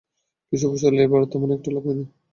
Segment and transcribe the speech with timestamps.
[0.47, 2.05] কৃষি ফসলে এবার তেমন একটা লাভ হয়নি।